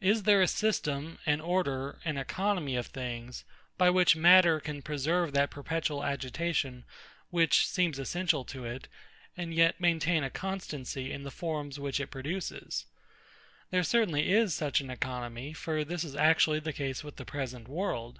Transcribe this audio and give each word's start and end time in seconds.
Is 0.00 0.24
there 0.24 0.42
a 0.42 0.48
system, 0.48 1.20
an 1.26 1.40
order, 1.40 2.00
an 2.04 2.16
economy 2.18 2.74
of 2.74 2.88
things, 2.88 3.44
by 3.78 3.88
which 3.88 4.16
matter 4.16 4.58
can 4.58 4.82
preserve 4.82 5.32
that 5.34 5.52
perpetual 5.52 6.02
agitation 6.02 6.84
which 7.30 7.64
seems 7.64 8.00
essential 8.00 8.44
to 8.46 8.64
it, 8.64 8.88
and 9.36 9.54
yet 9.54 9.80
maintain 9.80 10.24
a 10.24 10.28
constancy 10.28 11.12
in 11.12 11.22
the 11.22 11.30
forms 11.30 11.78
which 11.78 12.00
it 12.00 12.08
produces? 12.10 12.86
There 13.70 13.84
certainly 13.84 14.32
is 14.32 14.52
such 14.52 14.80
an 14.80 14.90
economy; 14.90 15.52
for 15.52 15.84
this 15.84 16.02
is 16.02 16.16
actually 16.16 16.58
the 16.58 16.72
case 16.72 17.04
with 17.04 17.14
the 17.14 17.24
present 17.24 17.68
world. 17.68 18.18